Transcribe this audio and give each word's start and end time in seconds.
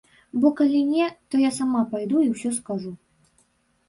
Бо 0.43 0.47
калі 0.59 0.79
не, 0.93 1.09
то 1.33 1.41
я 1.41 1.51
сама 1.57 1.81
пайду 1.91 2.17
і 2.29 2.31
ўсё 2.31 2.49
скажу. 2.57 2.95